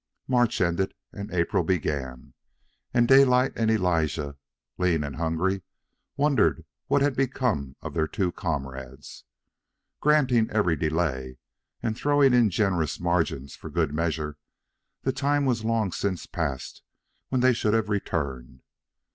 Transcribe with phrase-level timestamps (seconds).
[0.27, 2.33] March ended and April began,
[2.91, 4.35] and Daylight and Elijah,
[4.79, 5.61] lean and hungry,
[6.17, 9.25] wondered what had become of their two comrades.
[9.99, 11.37] Granting every delay,
[11.83, 14.37] and throwing in generous margins for good measure,
[15.03, 16.81] the time was long since passed
[17.29, 18.63] when they should have returned.